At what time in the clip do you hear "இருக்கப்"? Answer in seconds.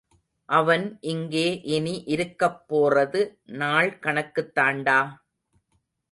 2.07-2.63